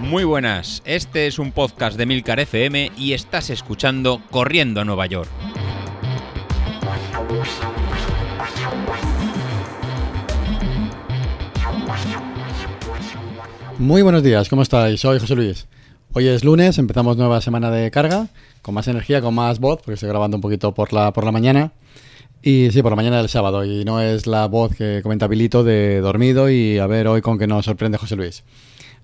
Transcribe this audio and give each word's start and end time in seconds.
Muy 0.00 0.24
buenas, 0.24 0.82
este 0.86 1.26
es 1.26 1.38
un 1.38 1.52
podcast 1.52 1.98
de 1.98 2.06
Milcar 2.06 2.40
FM 2.40 2.92
y 2.96 3.12
estás 3.12 3.50
escuchando 3.50 4.22
Corriendo 4.30 4.80
a 4.80 4.84
Nueva 4.84 5.06
York. 5.06 5.28
Muy 13.78 14.02
buenos 14.02 14.22
días, 14.22 14.48
¿cómo 14.48 14.62
estáis? 14.62 15.00
Soy 15.00 15.20
José 15.20 15.36
Luis. 15.36 15.66
Hoy 16.14 16.26
es 16.26 16.42
lunes, 16.42 16.78
empezamos 16.78 17.16
nueva 17.16 17.40
semana 17.42 17.70
de 17.70 17.90
carga, 17.90 18.28
con 18.62 18.74
más 18.74 18.88
energía, 18.88 19.20
con 19.20 19.34
más 19.34 19.60
voz, 19.60 19.76
porque 19.76 19.92
estoy 19.92 20.08
grabando 20.08 20.38
un 20.38 20.40
poquito 20.40 20.72
por 20.72 20.92
la, 20.92 21.12
por 21.12 21.24
la 21.24 21.32
mañana. 21.32 21.72
Y 22.40 22.70
sí, 22.70 22.82
por 22.82 22.92
la 22.92 22.96
mañana 22.96 23.18
del 23.18 23.28
sábado, 23.28 23.64
y 23.64 23.84
no 23.84 24.00
es 24.00 24.28
la 24.28 24.46
voz 24.46 24.74
que 24.74 25.00
comenta 25.02 25.26
Bilito 25.26 25.64
de 25.64 26.00
dormido 26.00 26.48
y 26.48 26.78
a 26.78 26.86
ver 26.86 27.08
hoy 27.08 27.20
con 27.20 27.36
qué 27.36 27.48
nos 27.48 27.64
sorprende 27.64 27.98
José 27.98 28.14
Luis. 28.14 28.44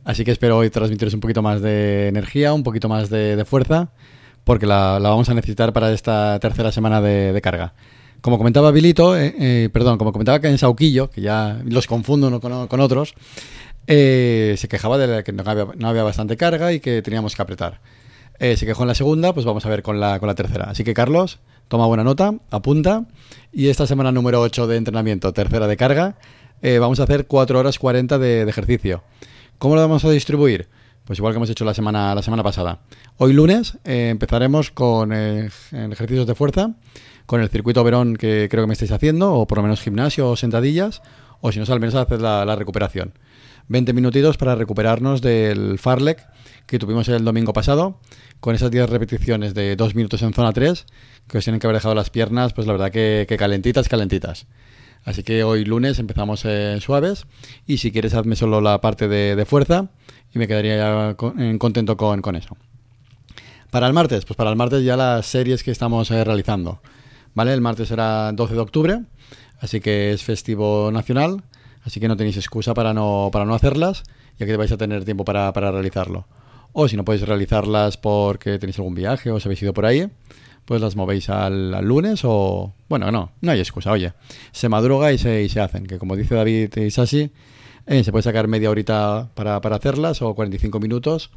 Así 0.04 0.24
que 0.24 0.30
espero 0.30 0.58
hoy 0.58 0.70
transmitiros 0.70 1.14
un 1.14 1.20
poquito 1.20 1.42
más 1.42 1.60
de 1.60 2.08
energía, 2.08 2.52
un 2.52 2.62
poquito 2.62 2.88
más 2.88 3.10
de, 3.10 3.42
fuerza, 3.44 3.88
porque 4.44 4.66
la, 4.66 4.98
vamos 5.00 5.28
a 5.30 5.34
necesitar 5.34 5.72
para 5.72 5.92
esta 5.92 6.38
tercera 6.40 6.70
semana 6.70 7.00
de, 7.00 7.40
carga. 7.42 7.74
Como 8.20 8.38
comentaba 8.38 8.70
Bilito, 8.70 9.18
eh, 9.18 9.34
eh, 9.38 9.68
perdón, 9.72 9.98
como 9.98 10.12
comentaba 10.12 10.40
que 10.40 10.48
en 10.48 10.58
Sauquillo, 10.58 11.10
que 11.10 11.20
ya 11.20 11.60
los 11.64 11.86
confundo 11.86 12.28
uno 12.28 12.40
con, 12.40 12.80
otros, 12.80 13.14
eh, 13.86 14.54
se 14.58 14.68
quejaba 14.68 14.96
de 14.96 15.24
que 15.24 15.32
no 15.32 15.42
había, 15.88 16.02
bastante 16.04 16.36
carga 16.36 16.72
y 16.72 16.80
que 16.80 17.02
teníamos 17.02 17.34
que 17.34 17.42
apretar. 17.42 17.80
se 18.38 18.64
quejó 18.64 18.82
en 18.82 18.88
la 18.88 18.94
segunda, 18.94 19.34
pues 19.34 19.44
vamos 19.44 19.66
a 19.66 19.68
ver 19.70 19.82
con 19.82 19.98
la, 19.98 20.20
con 20.20 20.28
la 20.28 20.34
tercera. 20.34 20.66
Así 20.70 20.84
que 20.84 20.94
Carlos, 20.94 21.40
toma 21.68 21.86
buena 21.86 22.04
nota, 22.04 22.34
apunta. 22.50 23.06
Y 23.52 23.68
esta 23.68 23.86
semana 23.86 24.12
número 24.12 24.40
8 24.40 24.66
de 24.66 24.76
entrenamiento, 24.76 25.32
tercera 25.32 25.66
de 25.66 25.76
carga, 25.76 26.16
vamos 26.80 26.98
a 27.00 27.04
hacer 27.04 27.26
4 27.26 27.58
horas 27.58 27.78
40 27.78 28.18
de 28.18 28.42
ejercicio. 28.42 29.02
¿Cómo 29.58 29.76
lo 29.76 29.80
vamos 29.80 30.04
a 30.04 30.10
distribuir? 30.10 30.68
Pues 31.04 31.18
igual 31.18 31.34
que 31.34 31.36
hemos 31.36 31.50
hecho 31.50 31.66
la 31.66 31.74
semana, 31.74 32.14
la 32.14 32.22
semana 32.22 32.42
pasada. 32.42 32.80
Hoy 33.18 33.34
lunes 33.34 33.76
eh, 33.84 34.08
empezaremos 34.10 34.70
con 34.70 35.12
eh, 35.12 35.50
ejercicios 35.70 36.26
de 36.26 36.34
fuerza, 36.34 36.70
con 37.26 37.42
el 37.42 37.50
circuito 37.50 37.84
Verón 37.84 38.16
que 38.16 38.48
creo 38.50 38.62
que 38.62 38.68
me 38.68 38.72
estáis 38.72 38.90
haciendo, 38.90 39.34
o 39.34 39.46
por 39.46 39.58
lo 39.58 39.62
menos 39.62 39.82
gimnasio 39.82 40.30
o 40.30 40.36
sentadillas, 40.36 41.02
o 41.42 41.52
si 41.52 41.60
no, 41.60 41.66
al 41.68 41.80
menos 41.80 41.94
hacer 41.94 42.22
la, 42.22 42.56
recuperación. 42.56 43.12
20 43.68 43.92
minutitos 43.92 44.36
para 44.36 44.54
recuperarnos 44.54 45.22
del 45.22 45.78
Farlek 45.78 46.26
que 46.66 46.78
tuvimos 46.78 47.08
el 47.08 47.24
domingo 47.24 47.52
pasado, 47.52 48.00
con 48.40 48.54
esas 48.54 48.70
10 48.70 48.88
repeticiones 48.90 49.54
de 49.54 49.76
2 49.76 49.94
minutos 49.94 50.22
en 50.22 50.32
zona 50.32 50.52
3, 50.52 50.86
que 51.28 51.38
os 51.38 51.44
tienen 51.44 51.60
que 51.60 51.66
haber 51.66 51.76
dejado 51.76 51.94
las 51.94 52.10
piernas, 52.10 52.52
pues 52.52 52.66
la 52.66 52.72
verdad 52.72 52.90
que, 52.90 53.26
calentitas, 53.38 53.88
calentitas. 53.88 54.46
Así 55.04 55.22
que 55.22 55.44
hoy 55.44 55.64
lunes 55.64 55.98
empezamos 55.98 56.44
en 56.46 56.80
suaves 56.80 57.26
y 57.66 57.76
si 57.78 57.92
quieres 57.92 58.14
hazme 58.14 58.36
solo 58.36 58.62
la 58.62 58.80
parte 58.80 59.06
de, 59.06 59.44
fuerza 59.44 59.90
y 60.34 60.38
me 60.38 60.48
quedaría 60.48 60.76
ya 60.76 61.16
contento 61.58 61.96
con, 61.96 62.36
eso. 62.36 62.56
Para 63.70 63.86
el 63.86 63.92
martes, 63.92 64.24
pues 64.24 64.36
para 64.36 64.50
el 64.50 64.56
martes 64.56 64.82
ya 64.82 64.96
las 64.96 65.26
series 65.26 65.62
que 65.62 65.70
estamos 65.70 66.10
eh, 66.10 66.24
realizando. 66.24 66.80
¿Vale? 67.34 67.52
El 67.52 67.60
martes 67.60 67.88
será 67.88 68.32
12 68.32 68.54
de 68.54 68.60
octubre, 68.60 69.00
así 69.58 69.80
que 69.80 70.12
es 70.12 70.22
festivo 70.22 70.90
nacional, 70.92 71.42
así 71.84 72.00
que 72.00 72.08
no 72.08 72.16
tenéis 72.16 72.36
excusa 72.36 72.74
para 72.74 72.92
no, 72.92 73.28
para 73.32 73.44
no 73.44 73.54
hacerlas, 73.54 74.02
ya 74.38 74.46
que 74.46 74.56
vais 74.56 74.72
a 74.72 74.76
tener 74.76 75.04
tiempo 75.04 75.24
para, 75.24 75.52
para 75.52 75.70
realizarlo. 75.70 76.26
O 76.72 76.88
si 76.88 76.96
no 76.96 77.04
podéis 77.04 77.26
realizarlas 77.26 77.96
porque 77.96 78.58
tenéis 78.58 78.78
algún 78.78 78.94
viaje 78.94 79.30
o 79.30 79.36
os 79.36 79.46
habéis 79.46 79.62
ido 79.62 79.72
por 79.72 79.86
ahí, 79.86 80.10
pues 80.64 80.80
las 80.80 80.96
movéis 80.96 81.28
al, 81.28 81.70
lunes 81.84 82.22
o... 82.24 82.74
Bueno, 82.88 83.12
no, 83.12 83.32
no 83.40 83.50
hay 83.52 83.60
excusa, 83.60 83.92
oye. 83.92 84.12
Se 84.52 84.68
madruga 84.68 85.12
y 85.12 85.18
se, 85.18 85.42
y 85.42 85.48
se 85.48 85.60
hacen, 85.60 85.86
que 85.86 85.98
como 85.98 86.16
dice 86.16 86.34
David 86.34 86.76
Isasi, 86.76 87.30
eh, 87.86 88.02
se 88.02 88.10
puede 88.10 88.22
sacar 88.22 88.48
media 88.48 88.70
horita 88.70 89.30
para, 89.34 89.60
para 89.60 89.76
hacerlas 89.76 90.22
o 90.22 90.34
45 90.34 90.80
minutos 90.80 91.30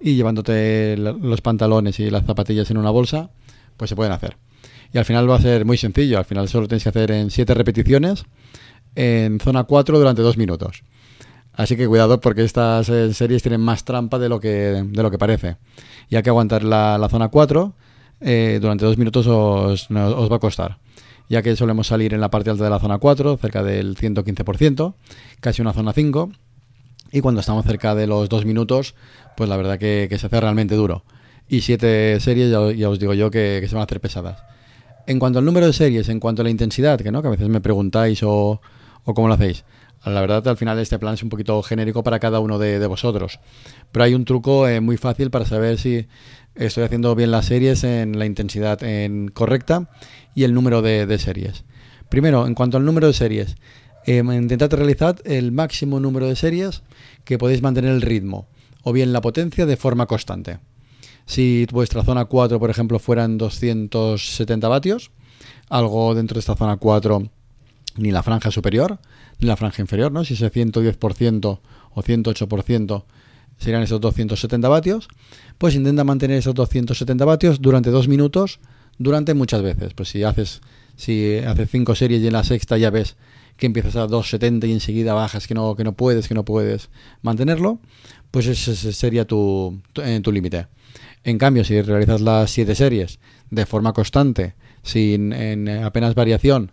y 0.00 0.16
llevándote 0.16 0.96
los 0.96 1.40
pantalones 1.42 2.00
y 2.00 2.10
las 2.10 2.24
zapatillas 2.24 2.70
en 2.70 2.78
una 2.78 2.90
bolsa, 2.90 3.30
pues 3.76 3.88
se 3.88 3.96
pueden 3.96 4.12
hacer. 4.12 4.36
Y 4.92 4.98
al 4.98 5.04
final 5.04 5.30
va 5.30 5.36
a 5.36 5.40
ser 5.40 5.64
muy 5.64 5.76
sencillo, 5.78 6.18
al 6.18 6.24
final 6.24 6.48
solo 6.48 6.66
tenéis 6.66 6.82
que 6.82 6.88
hacer 6.88 7.10
en 7.12 7.30
7 7.30 7.54
repeticiones 7.54 8.24
en 8.94 9.40
zona 9.40 9.64
4 9.64 9.98
durante 9.98 10.22
2 10.22 10.36
minutos. 10.36 10.84
Así 11.54 11.76
que 11.76 11.86
cuidado 11.86 12.20
porque 12.20 12.44
estas 12.44 12.88
eh, 12.88 13.12
series 13.12 13.42
tienen 13.42 13.60
más 13.60 13.84
trampa 13.84 14.18
de 14.18 14.28
lo 14.28 14.40
que, 14.40 14.84
de 14.86 15.02
lo 15.02 15.10
que 15.10 15.18
parece. 15.18 15.56
Y 16.08 16.16
hay 16.16 16.22
que 16.22 16.30
aguantar 16.30 16.64
la, 16.64 16.96
la 16.98 17.08
zona 17.08 17.28
4 17.28 17.74
eh, 18.24 18.58
durante 18.60 18.84
dos 18.84 18.98
minutos 18.98 19.26
os, 19.26 19.90
os, 19.90 20.32
va 20.32 20.36
a 20.36 20.38
costar. 20.38 20.78
Ya 21.28 21.42
que 21.42 21.56
solemos 21.56 21.88
salir 21.88 22.14
en 22.14 22.20
la 22.20 22.30
parte 22.30 22.50
alta 22.50 22.64
de 22.64 22.70
la 22.70 22.78
zona 22.78 22.98
4, 22.98 23.36
cerca 23.36 23.62
del 23.62 23.96
115%, 23.96 24.94
casi 25.40 25.62
una 25.62 25.72
zona 25.72 25.92
5. 25.92 26.30
Y 27.12 27.20
cuando 27.20 27.40
estamos 27.40 27.64
cerca 27.66 27.94
de 27.94 28.06
los 28.06 28.28
dos 28.28 28.44
minutos, 28.44 28.94
pues 29.36 29.50
la 29.50 29.56
verdad 29.56 29.78
que, 29.78 30.08
se 30.18 30.26
hace 30.26 30.40
realmente 30.40 30.74
duro. 30.76 31.04
Y 31.48 31.60
siete 31.60 32.18
series, 32.20 32.50
ya, 32.50 32.88
os 32.88 32.98
digo 32.98 33.12
yo, 33.12 33.30
que, 33.30 33.64
se 33.66 33.74
van 33.74 33.82
a 33.82 33.84
hacer 33.84 34.00
pesadas. 34.00 34.42
En 35.06 35.18
cuanto 35.18 35.38
al 35.40 35.44
número 35.44 35.66
de 35.66 35.72
series, 35.72 36.08
en 36.08 36.20
cuanto 36.20 36.42
a 36.42 36.44
la 36.44 36.50
intensidad, 36.50 36.98
que 37.00 37.10
no, 37.10 37.20
que 37.20 37.28
a 37.28 37.32
veces 37.32 37.48
me 37.48 37.60
preguntáis 37.60 38.22
o, 38.22 38.60
o 39.04 39.14
cómo 39.14 39.28
lo 39.28 39.34
hacéis. 39.34 39.64
La 40.04 40.20
verdad, 40.20 40.46
al 40.48 40.56
final 40.56 40.78
este 40.80 40.98
plan 40.98 41.14
es 41.14 41.22
un 41.22 41.28
poquito 41.28 41.62
genérico 41.62 42.02
para 42.02 42.18
cada 42.18 42.40
uno 42.40 42.58
de, 42.58 42.84
vosotros. 42.86 43.38
Pero 43.92 44.04
hay 44.04 44.14
un 44.14 44.24
truco 44.24 44.66
eh, 44.66 44.80
muy 44.80 44.96
fácil 44.96 45.30
para 45.30 45.44
saber 45.44 45.78
si 45.78 46.08
estoy 46.56 46.84
haciendo 46.84 47.14
bien 47.14 47.30
las 47.30 47.46
series 47.46 47.84
en 47.84 48.18
la 48.18 48.26
intensidad 48.26 48.82
en 48.82 49.28
correcta 49.28 49.88
y 50.34 50.42
el 50.42 50.54
número 50.54 50.82
de, 50.82 51.18
series. 51.18 51.64
Primero, 52.08 52.46
en 52.46 52.54
cuanto 52.54 52.78
al 52.78 52.84
número 52.84 53.06
de 53.06 53.12
series, 53.12 53.56
eh, 54.04 54.18
intentad 54.18 54.72
realizar 54.72 55.16
el 55.24 55.52
máximo 55.52 56.00
número 56.00 56.26
de 56.26 56.34
series 56.34 56.82
que 57.24 57.38
podéis 57.38 57.62
mantener 57.62 57.92
el 57.92 58.02
ritmo 58.02 58.48
o 58.82 58.92
bien 58.92 59.12
la 59.12 59.20
potencia 59.20 59.66
de 59.66 59.76
forma 59.76 60.06
constante. 60.06 60.58
Si 61.26 61.66
vuestra 61.70 62.02
zona 62.02 62.24
4, 62.24 62.58
por 62.58 62.70
ejemplo, 62.70 62.98
fueran 62.98 63.38
270 63.38 64.66
vatios, 64.66 65.12
algo 65.68 66.12
dentro 66.16 66.34
de 66.34 66.40
esta 66.40 66.56
zona 66.56 66.76
4 66.76 67.30
ni 67.96 68.10
la 68.10 68.22
franja 68.22 68.50
superior 68.50 68.98
ni 69.38 69.48
la 69.48 69.56
franja 69.56 69.82
inferior, 69.82 70.12
¿no? 70.12 70.24
Si 70.24 70.34
ese 70.34 70.50
110% 70.50 71.60
o 71.94 72.02
108% 72.02 73.04
serían 73.58 73.82
esos 73.82 74.00
270 74.00 74.68
vatios, 74.68 75.08
pues 75.58 75.74
intenta 75.74 76.04
mantener 76.04 76.38
esos 76.38 76.54
270 76.54 77.24
vatios 77.24 77.60
durante 77.60 77.90
dos 77.90 78.08
minutos, 78.08 78.60
durante 78.98 79.34
muchas 79.34 79.62
veces. 79.62 79.94
Pues 79.94 80.08
si 80.10 80.22
haces 80.22 80.60
si 80.96 81.38
haces 81.38 81.70
cinco 81.70 81.94
series 81.94 82.22
y 82.22 82.26
en 82.26 82.34
la 82.34 82.44
sexta 82.44 82.76
ya 82.76 82.90
ves 82.90 83.16
que 83.56 83.66
empiezas 83.66 83.96
a 83.96 84.06
270 84.06 84.66
y 84.66 84.72
enseguida 84.72 85.14
bajas 85.14 85.46
que 85.46 85.54
no 85.54 85.74
que 85.74 85.84
no 85.84 85.94
puedes, 85.94 86.28
que 86.28 86.34
no 86.34 86.44
puedes 86.44 86.90
mantenerlo, 87.22 87.80
pues 88.30 88.46
ese 88.46 88.92
sería 88.92 89.26
tu, 89.26 89.80
tu, 89.92 90.02
eh, 90.02 90.20
tu 90.20 90.32
límite. 90.32 90.66
En 91.24 91.38
cambio, 91.38 91.64
si 91.64 91.80
realizas 91.80 92.20
las 92.20 92.50
siete 92.50 92.74
series 92.74 93.20
de 93.50 93.66
forma 93.66 93.92
constante, 93.92 94.54
sin 94.82 95.32
en 95.32 95.68
apenas 95.68 96.14
variación, 96.14 96.72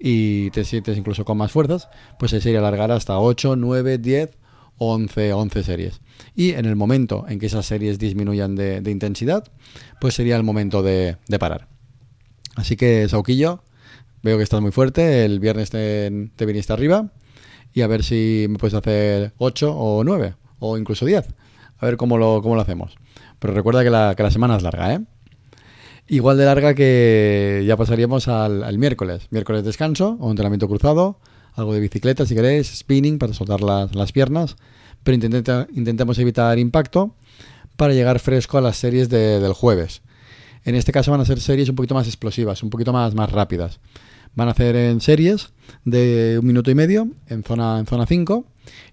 y 0.00 0.50
te 0.50 0.64
sientes 0.64 0.96
incluso 0.96 1.24
con 1.24 1.36
más 1.36 1.52
fuerzas, 1.52 1.88
pues 2.18 2.30
se 2.30 2.40
sería 2.40 2.60
alargar 2.60 2.90
hasta 2.90 3.18
8, 3.18 3.56
9, 3.56 3.98
10, 3.98 4.30
11, 4.78 5.32
11 5.34 5.62
series. 5.62 6.00
Y 6.34 6.52
en 6.52 6.64
el 6.64 6.74
momento 6.74 7.26
en 7.28 7.38
que 7.38 7.46
esas 7.46 7.66
series 7.66 7.98
disminuyan 7.98 8.56
de, 8.56 8.82
intensidad, 8.90 9.44
pues 10.00 10.14
sería 10.14 10.36
el 10.36 10.42
momento 10.42 10.82
de, 10.82 11.18
parar. 11.38 11.68
Así 12.56 12.76
que, 12.76 13.06
Sauquillo, 13.08 13.62
veo 14.22 14.38
que 14.38 14.42
estás 14.42 14.62
muy 14.62 14.72
fuerte, 14.72 15.24
el 15.24 15.38
viernes 15.38 15.70
te, 15.70 16.30
te 16.34 16.46
viniste 16.46 16.72
arriba 16.72 17.12
y 17.72 17.82
a 17.82 17.86
ver 17.86 18.02
si 18.02 18.46
me 18.48 18.58
puedes 18.58 18.74
hacer 18.74 19.34
8 19.38 19.76
o 19.76 20.02
9 20.02 20.34
o 20.58 20.78
incluso 20.78 21.04
10. 21.04 21.28
A 21.78 21.86
ver 21.86 21.96
cómo 21.96 22.18
lo, 22.18 22.42
cómo 22.42 22.54
lo 22.54 22.62
hacemos. 22.62 22.96
Pero 23.38 23.54
recuerda 23.54 23.82
que 23.84 23.90
la, 23.90 24.14
que 24.16 24.22
la 24.22 24.30
semana 24.30 24.56
es 24.56 24.62
larga, 24.62 24.94
¿eh? 24.94 25.00
Igual 26.12 26.38
de 26.38 26.44
larga 26.44 26.74
que 26.74 27.62
ya 27.64 27.76
pasaríamos 27.76 28.26
al, 28.26 28.78
miércoles. 28.78 29.28
Miércoles 29.30 29.62
descanso 29.62 30.16
o 30.18 30.28
entrenamiento 30.28 30.66
cruzado, 30.66 31.20
algo 31.54 31.72
de 31.72 31.78
bicicleta 31.78 32.26
si 32.26 32.34
queréis, 32.34 32.66
spinning 32.66 33.16
para 33.16 33.32
soltar 33.32 33.60
las, 33.60 34.10
piernas, 34.10 34.56
pero 35.04 35.14
intentemos 35.14 36.18
evitar 36.18 36.58
impacto 36.58 37.14
para 37.76 37.94
llegar 37.94 38.18
fresco 38.18 38.58
a 38.58 38.60
las 38.60 38.76
series 38.76 39.08
del 39.08 39.52
jueves. 39.52 40.02
En 40.64 40.74
este 40.74 40.90
caso 40.90 41.12
van 41.12 41.20
a 41.20 41.24
ser 41.24 41.38
series 41.38 41.68
un 41.68 41.76
poquito 41.76 41.94
más 41.94 42.08
explosivas, 42.08 42.64
un 42.64 42.70
poquito 42.70 42.92
más, 42.92 43.14
más 43.14 43.30
rápidas. 43.30 43.78
Van 44.34 44.48
a 44.48 44.50
hacer 44.50 44.74
en 44.74 45.00
series 45.00 45.52
de 45.84 46.38
un 46.40 46.46
minuto 46.48 46.72
y 46.72 46.74
medio 46.74 47.06
en 47.28 47.44
zona, 47.44 47.78
en 47.78 47.86
zona 47.86 48.06
5 48.06 48.44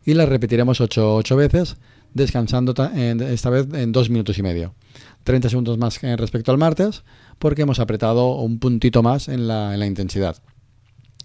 y 0.06 0.14
las 0.14 0.30
repetiremos 0.30 0.82
8, 0.82 1.16
8 1.16 1.36
veces, 1.36 1.78
descansando 2.14 2.74
esta 2.74 3.50
vez 3.50 3.68
en 3.74 3.92
dos 3.92 4.10
minutos 4.10 4.38
y 4.38 4.44
medio. 4.44 4.74
30 5.24 5.50
segundos 5.50 5.78
más 5.78 6.02
respecto 6.02 6.52
al 6.52 6.58
martes, 6.58 7.04
porque 7.40 7.64
hemos 7.64 7.80
apretado 7.80 8.36
un 8.36 8.60
puntito 8.60 9.04
más 9.04 9.28
en 9.28 9.48
la, 9.48 9.74
en 9.74 9.80
la 9.80 9.86
intensidad. 9.86 10.38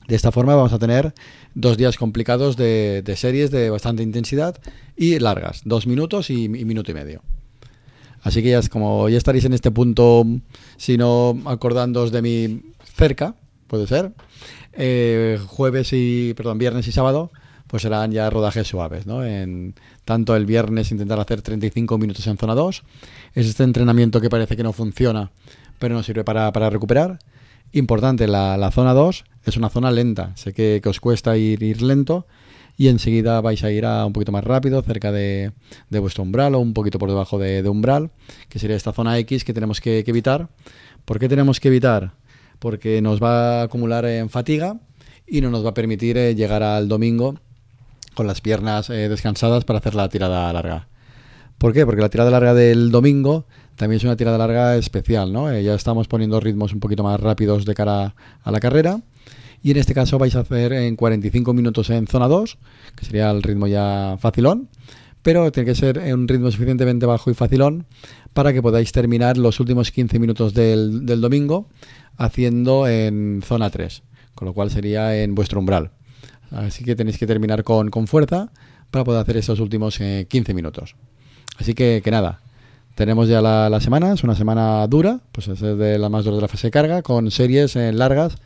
De 0.08 0.16
esta 0.16 0.32
forma 0.32 0.54
vamos 0.54 0.72
a 0.72 0.78
tener 0.78 1.14
dos 1.54 1.76
días 1.76 1.96
complicados 1.96 2.56
de, 2.56 3.02
series 3.16 3.50
de 3.50 3.70
bastante 3.70 4.02
intensidad 4.02 4.56
y 4.96 5.18
largas, 5.18 5.62
dos 5.64 5.86
minutos 5.86 6.30
y, 6.30 6.48
minuto 6.48 6.90
y 6.90 6.94
medio. 6.94 7.22
Así 8.22 8.42
que 8.42 8.50
ya 8.50 8.58
es 8.58 8.68
como 8.68 9.08
ya 9.08 9.18
estaréis 9.18 9.44
en 9.44 9.52
este 9.52 9.70
punto, 9.70 10.24
si 10.76 10.96
no 10.96 11.40
acordándoos 11.46 12.12
de 12.12 12.22
mí 12.22 12.62
cerca, 12.94 13.36
puede 13.66 13.86
ser, 13.86 14.12
eh, 14.72 15.38
jueves 15.46 15.90
y, 15.92 16.34
perdón, 16.36 16.58
viernes 16.58 16.86
y 16.88 16.92
sábado, 16.92 17.32
pues 17.72 17.84
serán 17.84 18.12
ya 18.12 18.28
rodajes 18.28 18.68
suaves, 18.68 19.06
¿no? 19.06 19.24
En, 19.24 19.74
tanto 20.04 20.36
el 20.36 20.44
viernes 20.44 20.92
intentar 20.92 21.18
hacer 21.18 21.40
35 21.40 21.96
minutos 21.96 22.26
en 22.26 22.36
zona 22.36 22.54
2, 22.54 22.82
es 23.32 23.46
este 23.46 23.64
entrenamiento 23.64 24.20
que 24.20 24.28
parece 24.28 24.58
que 24.58 24.62
no 24.62 24.74
funciona, 24.74 25.30
pero 25.78 25.94
nos 25.94 26.04
sirve 26.04 26.22
para, 26.22 26.50
recuperar. 26.68 27.18
Importante, 27.72 28.28
la, 28.28 28.70
zona 28.72 28.92
2 28.92 29.24
es 29.46 29.56
una 29.56 29.70
zona 29.70 29.90
lenta, 29.90 30.36
sé 30.36 30.52
que, 30.52 30.82
os 30.84 31.00
cuesta 31.00 31.38
ir, 31.38 31.62
ir 31.62 31.80
lento, 31.80 32.26
y 32.76 32.88
enseguida 32.88 33.40
vais 33.40 33.64
a 33.64 33.70
ir 33.70 33.86
a 33.86 34.04
un 34.04 34.12
poquito 34.12 34.32
más 34.32 34.44
rápido, 34.44 34.82
cerca 34.82 35.10
de, 35.10 35.52
vuestro 35.88 36.24
umbral 36.24 36.54
o 36.54 36.58
un 36.58 36.74
poquito 36.74 36.98
por 36.98 37.08
debajo 37.08 37.38
de, 37.38 37.66
umbral, 37.66 38.10
que 38.50 38.58
sería 38.58 38.76
esta 38.76 38.92
zona 38.92 39.16
X 39.20 39.44
que 39.44 39.54
tenemos 39.54 39.80
que, 39.80 40.00
evitar. 40.00 40.50
¿Por 41.06 41.18
qué 41.18 41.26
tenemos 41.26 41.58
que 41.58 41.68
evitar? 41.68 42.12
Porque 42.58 43.00
nos 43.00 43.22
va 43.22 43.60
a 43.60 43.62
acumular 43.62 44.04
en 44.04 44.28
fatiga 44.28 44.76
y 45.26 45.40
no 45.40 45.48
nos 45.48 45.64
va 45.64 45.70
a 45.70 45.74
permitir 45.74 46.18
eh, 46.18 46.34
llegar 46.34 46.62
al 46.62 46.86
domingo 46.86 47.38
con 48.14 48.26
las 48.26 48.40
piernas 48.40 48.90
eh, 48.90 49.08
descansadas 49.08 49.64
para 49.64 49.78
hacer 49.78 49.94
la 49.94 50.08
tirada 50.08 50.52
larga. 50.52 50.88
¿Por 51.58 51.72
qué? 51.72 51.86
Porque 51.86 52.00
la 52.00 52.08
tirada 52.08 52.30
larga 52.30 52.54
del 52.54 52.90
domingo 52.90 53.46
también 53.76 53.98
es 53.98 54.04
una 54.04 54.16
tirada 54.16 54.38
larga 54.38 54.76
especial, 54.76 55.32
¿no? 55.32 55.50
Eh, 55.50 55.62
ya 55.62 55.74
estamos 55.74 56.08
poniendo 56.08 56.40
ritmos 56.40 56.72
un 56.72 56.80
poquito 56.80 57.02
más 57.02 57.20
rápidos 57.20 57.64
de 57.64 57.74
cara 57.74 58.14
a 58.42 58.50
la 58.50 58.60
carrera 58.60 59.00
y 59.62 59.70
en 59.70 59.76
este 59.76 59.94
caso 59.94 60.18
vais 60.18 60.34
a 60.34 60.40
hacer 60.40 60.72
en 60.72 60.96
45 60.96 61.54
minutos 61.54 61.88
en 61.90 62.06
zona 62.06 62.28
2, 62.28 62.58
que 62.96 63.04
sería 63.04 63.30
el 63.30 63.42
ritmo 63.42 63.66
ya 63.68 64.16
facilón, 64.18 64.68
pero 65.22 65.52
tiene 65.52 65.68
que 65.68 65.74
ser 65.76 65.98
un 66.12 66.26
ritmo 66.26 66.50
suficientemente 66.50 67.06
bajo 67.06 67.30
y 67.30 67.34
facilón 67.34 67.86
para 68.32 68.52
que 68.52 68.60
podáis 68.60 68.92
terminar 68.92 69.36
los 69.36 69.60
últimos 69.60 69.90
15 69.92 70.18
minutos 70.18 70.54
del, 70.54 71.06
domingo 71.20 71.68
haciendo 72.16 72.88
en 72.88 73.40
zona 73.44 73.70
3, 73.70 74.02
con 74.34 74.46
lo 74.46 74.54
cual 74.54 74.70
sería 74.70 75.22
en 75.22 75.34
vuestro 75.34 75.60
umbral. 75.60 75.92
Así 76.52 76.84
que 76.84 76.94
tenéis 76.94 77.18
que 77.18 77.26
terminar 77.26 77.64
con, 77.64 77.90
fuerza 78.06 78.50
para 78.90 79.04
poder 79.04 79.20
hacer 79.20 79.36
esos 79.36 79.60
últimos 79.60 79.98
15 79.98 80.28
eh, 80.30 80.54
minutos. 80.54 80.96
Así 81.58 81.74
que, 81.74 82.00
que 82.04 82.10
nada, 82.10 82.40
tenemos 82.94 83.28
ya 83.28 83.40
la, 83.40 83.80
semana, 83.80 84.12
es 84.12 84.22
una 84.22 84.34
semana 84.34 84.86
dura, 84.86 85.20
pues 85.32 85.48
es 85.48 85.60
de 85.60 85.98
la 85.98 86.08
más 86.08 86.24
dura 86.24 86.36
de 86.36 86.42
la 86.42 86.48
fase 86.48 86.66
de 86.66 86.70
carga, 86.70 87.02
con 87.02 87.30
series 87.30 87.74
eh, 87.76 87.92
largas 87.92 88.36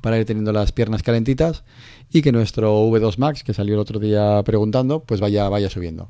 para 0.00 0.18
ir 0.18 0.26
teniendo 0.26 0.52
las 0.52 0.70
piernas 0.70 1.02
calentitas 1.02 1.64
y 2.12 2.22
que 2.22 2.30
nuestro 2.30 2.86
V2 2.88 3.18
Max, 3.18 3.42
que 3.42 3.52
salió 3.52 3.74
el 3.74 3.80
otro 3.80 3.98
día 3.98 4.40
preguntando, 4.44 5.00
pues 5.00 5.20
vaya, 5.20 5.48
vaya 5.48 5.68
subiendo. 5.68 6.08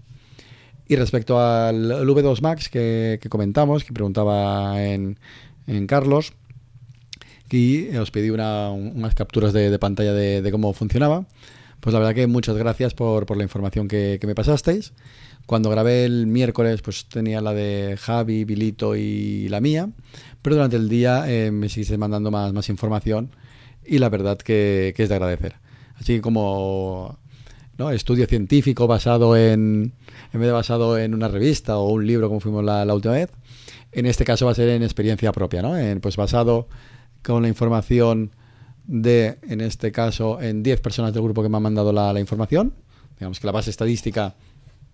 Y 0.89 0.97
respecto 0.97 1.41
al, 1.41 1.91
V2 1.91 2.43
Max 2.43 2.69
que, 2.69 3.19
comentamos, 3.29 3.85
que 3.85 3.93
preguntaba 3.93 4.83
en, 4.85 5.19
Carlos, 5.87 6.35
y 7.51 7.97
os 7.97 8.11
pedí 8.11 8.31
unas 8.31 9.15
capturas 9.15 9.53
de, 9.53 9.79
pantalla 9.79 10.13
de, 10.13 10.51
cómo 10.51 10.73
funcionaba. 10.73 11.27
Pues 11.81 11.93
la 11.93 12.01
verdad 12.01 12.15
que 12.15 12.27
muchas 12.27 12.57
gracias 12.57 12.95
por, 12.95 13.37
la 13.37 13.43
información 13.43 13.89
que, 13.89 14.19
me 14.27 14.35
pasasteis. 14.35 14.93
Cuando 15.47 15.71
grabé 15.71 16.05
el 16.05 16.27
miércoles, 16.27 16.83
pues 16.83 17.07
tenía 17.07 17.41
la 17.41 17.55
de 17.55 17.97
Javi, 18.01 18.45
Vilito 18.45 18.97
y 18.97 19.49
la 19.49 19.61
mía, 19.61 19.91
pero 20.43 20.57
durante 20.57 20.77
el 20.77 20.89
día 20.89 21.25
eh, 21.29 21.53
me 21.53 21.69
seguís 21.69 21.97
mandando 21.97 22.33
más, 22.33 22.69
información 22.69 23.31
y 23.85 23.99
la 23.99 24.09
verdad 24.09 24.39
que, 24.39 24.93
es 24.97 25.09
de 25.09 25.15
agradecer. 25.15 25.55
Así 25.95 26.17
que 26.17 26.21
como 26.21 27.19
¿no? 27.79 27.93
estudio 27.93 28.27
científico 28.27 28.89
basado 28.89 29.37
en, 29.37 29.93
en 30.33 30.41
vez 30.41 30.49
de 30.49 30.53
basado 30.53 30.99
en 30.99 31.15
una 31.15 31.29
revista 31.29 31.79
o 31.79 31.91
un 31.91 32.07
libro 32.07 32.27
como 32.29 32.41
fuimos 32.41 32.65
la, 32.65 32.93
última 32.93 33.15
vez, 33.15 33.31
en 33.93 34.07
este 34.07 34.25
caso 34.25 34.47
va 34.47 34.53
a 34.53 34.55
ser 34.55 34.71
en 34.71 34.83
experiencia 34.83 35.31
propia, 35.31 35.63
¿no? 35.63 35.79
En, 35.79 36.01
pues 36.01 36.17
basado 36.17 36.69
con 37.27 37.43
la 37.43 37.49
información 37.49 38.31
de, 38.87 39.39
en 39.43 39.61
este 39.61 39.91
caso, 39.91 40.41
en 40.41 40.63
10 40.63 40.81
personas 40.81 41.13
del 41.13 41.23
grupo 41.23 41.43
que 41.43 41.49
me 41.49 41.57
han 41.57 41.63
mandado 41.63 41.93
la, 41.93 42.19
información. 42.21 42.73
Digamos 43.19 43.41
que 43.41 43.47
la 43.47 43.53
base 43.53 43.71
estadística 43.71 44.35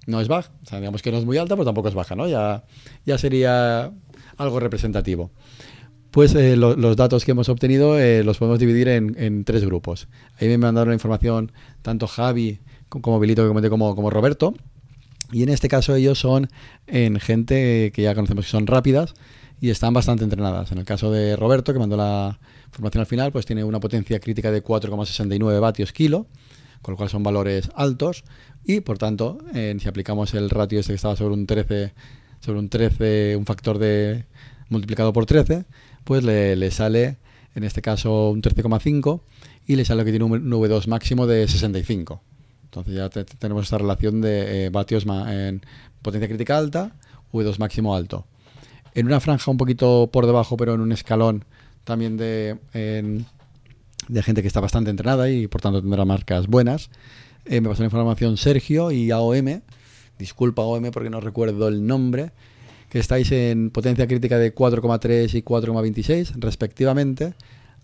no 0.07 0.21
es 0.21 0.29
baja, 0.29 0.51
o 0.63 0.67
sea, 0.67 0.79
digamos 0.79 1.03
que 1.03 1.13
no 1.13 1.19
es 1.19 1.25
muy 1.25 1.37
alta, 1.37 1.55
pero 1.55 1.67
tampoco 1.67 1.89
es 1.89 1.95
baja, 1.95 2.17
¿no? 2.17 2.27
Ya, 2.27 2.65
ya 3.05 3.19
sería 3.19 3.93
algo 4.39 4.61
representativo 4.61 5.31
pues 6.13 6.35
eh, 6.35 6.57
los 6.57 6.97
datos 6.97 7.25
que 7.25 7.31
hemos 7.31 7.49
obtenido 7.49 7.99
eh, 7.99 8.23
los 8.23 8.37
podemos 8.37 8.59
dividir 8.59 8.87
en, 8.89 9.45
tres 9.45 9.65
grupos. 9.65 10.09
Ahí 10.39 10.47
me 10.47 10.59
mandaron 10.59 10.91
la 10.91 10.95
información 10.95 11.53
tanto 11.81 12.07
Javi 12.07 12.61
como 12.91 13.19
Bilito 13.19 13.41
que 13.41 13.49
comenté 13.49 13.71
como, 13.71 13.97
como 13.97 14.11
Roberto. 14.11 14.53
Y 15.33 15.43
en 15.43 15.49
este 15.49 15.69
caso 15.69 15.95
ellos 15.95 16.19
son 16.19 16.51
en 16.87 17.19
gente 17.19 17.93
que 17.95 18.03
ya 18.03 18.15
conocemos 18.15 18.45
que 18.45 18.51
son 18.51 18.67
rápidas 18.67 19.15
y 19.63 19.71
están 19.71 19.95
bastante 19.95 20.25
entrenadas. 20.25 20.73
En 20.73 20.79
el 20.79 20.85
caso 20.85 21.13
de 21.13 21.37
Roberto, 21.37 21.73
que 21.73 21.79
mandó 21.79 21.97
la 21.97 22.41
información 22.67 23.01
al 23.03 23.07
final, 23.07 23.31
pues 23.31 23.47
tiene 23.47 23.63
una 23.63 23.79
potencia 23.79 24.19
crítica 24.19 24.51
de 24.51 24.61
4,69 24.61 25.61
vatios 25.61 25.93
kilo, 25.93 26.27
con 26.83 26.93
lo 26.93 26.97
cual 26.97 27.09
son 27.09 27.23
valores 27.23 27.71
altos. 27.77 28.25
Y 28.65 28.81
por 28.81 28.99
tanto, 28.99 29.39
si 29.53 29.89
aplicamos 29.89 30.35
el 30.35 30.51
ratio 30.51 30.81
este 30.81 30.91
que 30.91 30.97
estaba 30.97 31.15
sobre 31.15 31.35
un 31.35 31.47
13, 31.47 31.95
sobre 32.41 32.59
un 32.59 32.69
13, 32.69 33.37
un 33.37 33.47
factor 33.47 33.79
de 33.79 34.25
multiplicado 34.69 35.13
por 35.13 35.27
13, 35.27 35.65
pues 36.03 36.25
le, 36.25 36.71
sale, 36.73 37.19
en 37.55 37.63
este 37.63 37.83
caso, 37.83 38.31
un 38.31 38.43
13,5 38.43 39.21
y 39.69 39.77
le 39.77 39.85
sale 39.85 40.05
que 40.05 40.11
tiene 40.11 40.25
un 40.25 40.51
V2 40.51 40.89
máximo 40.89 41.29
de 41.29 41.47
65. 41.47 42.21
Entonces 42.65 42.95
ya 42.95 43.09
tenemos 43.11 43.63
esta 43.63 43.79
relación 43.79 44.23
de 44.23 44.67
eh, 44.67 44.71
vatios 44.71 45.07
en 45.07 45.65
potencia 46.03 46.27
crítica 46.27 46.59
alta, 46.59 46.97
V2 47.33 47.59
máximo 47.59 47.95
alto. 47.95 48.27
En 48.95 49.07
una 49.07 49.21
franja 49.21 49.51
un 49.51 49.57
poquito 49.57 50.11
por 50.13 50.27
debajo, 50.27 50.57
pero 50.57 50.75
en 50.75 50.81
un 50.81 50.93
escalón 50.93 51.45
también 51.85 52.17
de, 52.17 52.59
de 54.09 54.23
gente 54.23 54.43
que 54.43 54.49
está 54.49 54.61
bastante 54.61 54.91
entrenada 54.91 55.31
y 55.31 55.47
por 55.47 55.61
tanto 55.61 55.81
tendrá 55.81 56.05
marcas 56.05 56.47
buenas, 56.47 56.91
eh, 57.45 57.61
me 57.61 57.69
pasó 57.69 57.83
la 57.83 57.87
información 57.87 58.37
Sergio 58.37 58.91
y 58.91 59.11
AOM. 59.11 59.63
Disculpa 60.19 60.63
AOM 60.63 60.91
porque 60.91 61.11
no 61.11 61.21
recuerdo 61.21 61.69
el 61.69 61.87
nombre 61.87 62.33
que 62.89 62.99
estáis 62.99 63.33
en 63.33 63.71
potencia 63.71 64.07
crítica 64.07 64.39
de 64.39 64.55
4,3 64.55 65.35
y 65.35 65.43
4,26 65.43 66.35
respectivamente, 66.37 67.35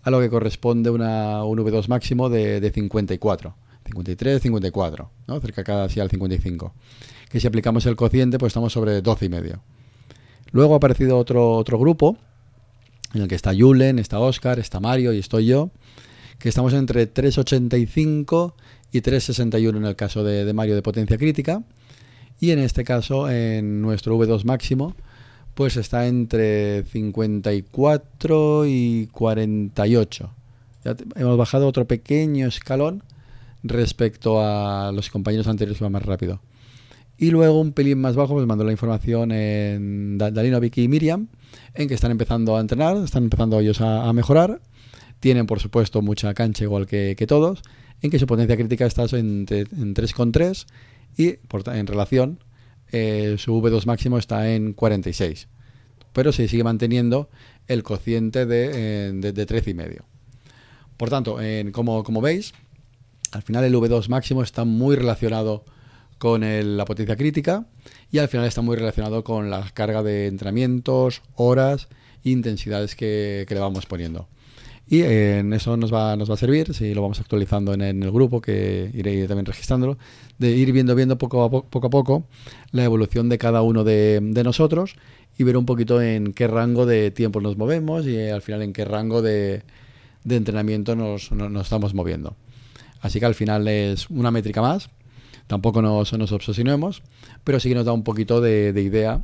a 0.03 0.11
lo 0.11 0.19
que 0.19 0.29
corresponde 0.29 0.91
una, 0.91 1.43
un 1.43 1.57
V2 1.57 1.87
máximo 1.87 2.29
de, 2.29 2.61
de 2.61 2.71
54. 2.71 3.55
53, 3.85 4.41
54, 4.41 5.11
¿no? 5.27 5.39
cerca 5.39 5.63
casi 5.63 5.99
al 5.99 6.11
55. 6.11 6.73
Que 7.27 7.39
si 7.39 7.47
aplicamos 7.47 7.85
el 7.87 7.95
cociente, 7.95 8.37
pues 8.37 8.51
estamos 8.51 8.71
sobre 8.71 9.01
12 9.01 9.25
y 9.25 9.29
medio. 9.29 9.61
Luego 10.51 10.73
ha 10.73 10.77
aparecido 10.77 11.17
otro, 11.17 11.53
otro 11.53 11.77
grupo, 11.77 12.17
en 13.13 13.23
el 13.23 13.27
que 13.27 13.35
está 13.35 13.53
Julen, 13.57 13.99
está 13.99 14.19
Oscar, 14.19 14.59
está 14.59 14.79
Mario 14.79 15.13
y 15.13 15.19
estoy 15.19 15.47
yo, 15.47 15.71
que 16.37 16.49
estamos 16.49 16.73
entre 16.73 17.11
3,85 17.11 18.53
y 18.91 19.01
3,61 19.01 19.77
en 19.77 19.85
el 19.85 19.95
caso 19.95 20.23
de, 20.23 20.51
Mario 20.53 20.75
de 20.75 20.81
potencia 20.81 21.17
crítica 21.17 21.63
y 22.39 22.51
en 22.51 22.59
este 22.59 22.83
caso 22.83 23.29
en 23.29 23.81
nuestro 23.81 24.17
V2 24.17 24.45
máximo 24.45 24.95
pues 25.53 25.75
está 25.75 26.07
entre 26.07 26.83
54 26.85 28.65
y 28.65 29.09
48. 29.11 30.29
Ya 30.85 30.95
hemos 31.15 31.37
bajado 31.37 31.67
otro 31.67 31.85
pequeño 31.85 32.47
escalón 32.47 33.03
respecto 33.61 34.41
a 34.41 34.93
los 34.93 35.09
compañeros 35.09 35.47
anteriores 35.47 35.79
que 35.79 35.83
van 35.83 35.91
más 35.91 36.05
rápido. 36.05 36.39
Y 37.21 37.31
luego 37.31 37.59
un 37.59 37.73
pelín 37.73 37.99
más 37.99 38.15
bajo, 38.15 38.33
pues 38.33 38.47
mandó 38.47 38.63
la 38.63 38.71
información 38.71 39.33
en 39.33 40.17
Dalino, 40.17 40.61
Vicky 40.61 40.83
y 40.83 40.87
Miriam, 40.87 41.27
en 41.73 41.89
que 41.89 41.93
están 41.93 42.11
empezando 42.11 42.55
a 42.55 42.61
entrenar, 42.61 42.95
están 42.95 43.23
empezando 43.23 43.59
ellos 43.59 43.81
a, 43.81 44.11
mejorar. 44.13 44.61
Tienen, 45.19 45.45
por 45.45 45.59
supuesto, 45.59 46.01
mucha 46.01 46.33
cancha 46.33 46.63
igual 46.63 46.87
que, 46.87 47.25
todos, 47.27 47.61
en 48.01 48.09
que 48.09 48.19
su 48.19 48.25
potencia 48.25 48.55
crítica 48.55 48.85
está 48.85 49.03
en, 49.17 49.45
en 49.49 49.93
3,3 49.93 50.65
y 51.17 51.39
en 51.77 51.87
relación 51.87 52.39
eh, 52.93 53.35
su 53.37 53.51
V2 53.61 53.85
máximo 53.85 54.17
está 54.17 54.49
en 54.53 54.71
46. 54.71 55.49
Pero 56.13 56.31
se 56.31 56.47
sigue 56.47 56.63
manteniendo 56.63 57.29
el 57.67 57.83
cociente 57.83 58.45
de, 58.45 58.71
eh, 58.73 59.11
de, 59.13 59.45
13,5. 59.45 60.03
Por 60.95 61.09
tanto, 61.09 61.37
como, 61.73 62.05
como, 62.05 62.21
veis, 62.21 62.53
al 63.33 63.41
final 63.41 63.65
el 63.65 63.75
V2 63.75 64.07
máximo 64.07 64.41
está 64.41 64.63
muy 64.63 64.95
relacionado 64.95 65.65
la 66.21 66.85
potencia 66.85 67.15
crítica 67.15 67.65
y 68.11 68.17
al 68.19 68.27
final 68.27 68.45
está 68.45 68.61
muy 68.61 68.75
relacionado 68.75 69.23
con 69.23 69.49
la 69.49 69.69
carga 69.73 70.03
de 70.03 70.27
entrenamientos, 70.27 71.21
horas 71.35 71.87
e 72.23 72.29
intensidades 72.31 72.95
que 72.95 73.45
le 73.49 73.59
vamos 73.59 73.85
poniendo. 73.85 74.27
Y 74.91 75.03
en 75.03 75.53
eso 75.53 75.77
nos 75.77 75.93
va, 75.93 76.15
nos 76.15 76.31
va 76.31 76.33
a 76.33 76.37
servir, 76.37 76.73
si 76.73 76.95
lo 76.95 77.03
vamos 77.03 77.19
actualizando 77.19 77.75
en, 77.75 77.81
el 77.81 78.11
grupo, 78.11 78.41
que 78.41 78.89
iré 78.91 79.27
también 79.27 79.45
registrándolo, 79.45 79.99
de 80.39 80.49
ir 80.49 80.71
viendo, 80.71 80.95
viendo 80.95 81.15
poco 81.19 81.43
a, 81.43 81.49
poco, 81.51 81.85
a 81.85 81.89
poco 81.91 82.23
la 82.71 82.83
evolución 82.85 83.29
de 83.29 83.37
cada 83.37 83.61
uno 83.61 83.83
de, 83.83 84.19
nosotros 84.43 84.95
y 85.37 85.43
ver 85.43 85.57
un 85.57 85.67
poquito 85.67 86.01
en 86.01 86.33
qué 86.33 86.47
rango 86.47 86.87
de 86.87 87.11
tiempo 87.11 87.39
nos 87.39 87.55
movemos 87.55 88.07
y 88.07 88.29
al 88.29 88.41
final 88.41 88.63
en 88.63 88.73
qué 88.73 88.83
rango 88.83 89.21
de, 89.21 89.61
entrenamiento 90.27 90.95
nos, 90.95 91.29
estamos 91.61 91.93
moviendo. 91.93 92.35
Así 92.99 93.19
que 93.19 93.27
al 93.27 93.35
final 93.35 93.67
es 93.67 94.09
una 94.09 94.31
métrica 94.31 94.63
más, 94.63 94.89
tampoco 95.49 95.81
nos, 95.81 96.13
nos 96.13 96.31
obsesionemos, 96.31 97.01
pero 97.43 97.59
sí 97.59 97.67
que 97.67 97.75
nos 97.75 97.85
da 97.85 97.91
un 97.91 98.03
poquito 98.03 98.39
de, 98.39 98.69
idea 98.79 99.23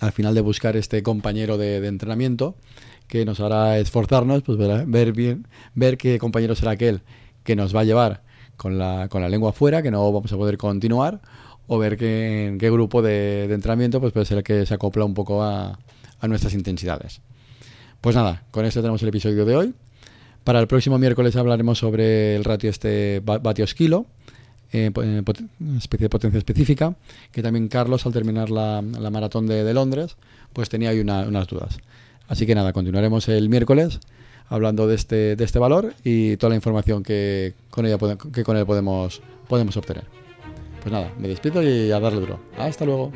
al 0.00 0.12
final 0.12 0.34
de 0.34 0.40
buscar 0.40 0.76
este 0.76 1.02
compañero 1.02 1.58
de 1.58 1.86
entrenamiento 1.86 2.56
que 3.06 3.24
nos 3.24 3.40
hará 3.40 3.78
esforzarnos, 3.78 4.42
pues 4.42 4.58
ver, 4.58 5.12
bien, 5.12 5.46
ver 5.74 5.96
qué 5.96 6.18
compañero 6.18 6.54
será 6.54 6.72
aquel 6.72 7.02
que 7.44 7.56
nos 7.56 7.74
va 7.74 7.80
a 7.80 7.84
llevar 7.84 8.22
con 8.56 8.78
la, 8.78 9.28
lengua 9.28 9.52
fuera, 9.52 9.82
que 9.82 9.90
no 9.90 10.10
vamos 10.10 10.32
a 10.32 10.36
poder 10.36 10.56
continuar, 10.56 11.20
o 11.66 11.78
ver 11.78 11.96
qué, 11.96 12.46
en 12.46 12.58
qué 12.58 12.70
grupo 12.70 13.02
de, 13.02 13.44
entrenamiento 13.52 14.00
pues 14.00 14.12
puede 14.12 14.26
ser 14.26 14.38
el 14.38 14.44
que 14.44 14.66
se 14.66 14.74
acopla 14.74 15.04
un 15.04 15.14
poco 15.14 15.42
a, 15.42 15.78
nuestras 16.22 16.54
intensidades. 16.54 17.20
Pues 18.00 18.16
nada, 18.16 18.42
con 18.50 18.64
esto 18.64 18.80
tenemos 18.80 19.00
el 19.02 19.08
episodio 19.10 19.44
de 19.44 19.54
hoy. 19.54 19.74
Para 20.42 20.58
el 20.58 20.66
próximo 20.66 20.98
miércoles 20.98 21.36
hablaremos 21.36 21.78
sobre 21.78 22.34
el 22.34 22.42
ratio 22.42 22.70
este 22.70 23.20
vatios 23.20 23.74
kilo, 23.74 24.06
eh 24.72 24.90
especie 25.76 26.04
de 26.04 26.08
potencia 26.08 26.38
específica, 26.38 26.94
que 27.32 27.42
también 27.42 27.68
Carlos 27.68 28.06
al 28.06 28.12
terminar 28.12 28.50
la, 28.50 28.82
la 28.82 29.10
maratón 29.10 29.46
de, 29.46 29.64
de, 29.64 29.74
Londres, 29.74 30.16
pues 30.52 30.68
tenía 30.68 30.90
ahí 30.90 31.00
una, 31.00 31.22
unas 31.22 31.46
dudas. 31.46 31.78
Así 32.28 32.46
que 32.46 32.54
nada, 32.54 32.72
continuaremos 32.72 33.28
el 33.28 33.48
miércoles 33.48 34.00
hablando 34.48 34.86
de 34.86 34.94
este, 34.94 35.36
de 35.36 35.44
este 35.44 35.58
valor 35.58 35.94
y 36.04 36.36
toda 36.36 36.50
la 36.50 36.56
información 36.56 37.02
que 37.02 37.54
con, 37.70 37.86
ella, 37.86 37.98
que 38.32 38.44
con 38.44 38.56
él 38.56 38.66
podemos, 38.66 39.20
podemos 39.48 39.76
obtener. 39.76 40.04
Pues 40.82 40.92
nada, 40.92 41.12
me 41.18 41.28
despido 41.28 41.62
y 41.62 41.90
a 41.90 42.00
darle 42.00 42.20
duro. 42.20 42.40
Hasta 42.56 42.84
luego. 42.84 43.12